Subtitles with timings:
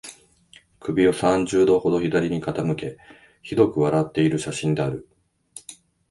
[0.79, 2.97] 首を三十度ほど左に傾け、
[3.43, 5.07] 醜く笑っている写真である